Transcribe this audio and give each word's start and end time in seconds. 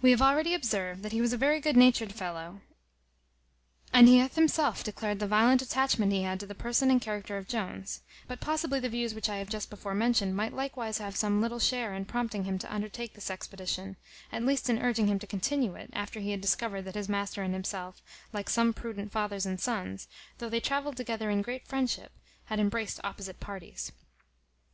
We 0.00 0.10
have 0.12 0.22
already 0.22 0.54
observed, 0.54 1.02
that 1.02 1.12
he 1.12 1.20
was 1.20 1.34
a 1.34 1.36
very 1.36 1.60
good 1.60 1.76
natured 1.76 2.14
fellow, 2.14 2.62
and 3.92 4.08
he 4.08 4.20
hath 4.20 4.36
himself 4.36 4.82
declared 4.82 5.18
the 5.18 5.26
violent 5.26 5.60
attachment 5.60 6.12
he 6.14 6.22
had 6.22 6.40
to 6.40 6.46
the 6.46 6.54
person 6.54 6.90
and 6.90 6.98
character 6.98 7.36
of 7.36 7.46
Jones; 7.46 8.00
but 8.26 8.40
possibly 8.40 8.80
the 8.80 8.88
views 8.88 9.12
which 9.14 9.28
I 9.28 9.36
have 9.36 9.50
just 9.50 9.68
before 9.68 9.94
mentioned, 9.94 10.34
might 10.34 10.54
likewise 10.54 10.96
have 10.96 11.14
some 11.14 11.42
little 11.42 11.58
share 11.58 11.94
in 11.94 12.06
prompting 12.06 12.44
him 12.44 12.58
to 12.60 12.74
undertake 12.74 13.12
this 13.12 13.30
expedition, 13.30 13.98
at 14.32 14.46
least 14.46 14.70
in 14.70 14.78
urging 14.78 15.08
him 15.08 15.18
to 15.18 15.26
continue 15.26 15.74
it, 15.74 15.90
after 15.92 16.20
he 16.20 16.30
had 16.30 16.40
discovered 16.40 16.86
that 16.86 16.94
his 16.94 17.10
master 17.10 17.42
and 17.42 17.52
himself, 17.52 18.00
like 18.32 18.48
some 18.48 18.72
prudent 18.72 19.12
fathers 19.12 19.44
and 19.44 19.60
sons, 19.60 20.08
though 20.38 20.48
they 20.48 20.58
travelled 20.58 20.96
together 20.96 21.28
in 21.28 21.42
great 21.42 21.66
friendship, 21.66 22.12
had 22.46 22.58
embraced 22.58 22.98
opposite 23.04 23.40
parties. 23.40 23.92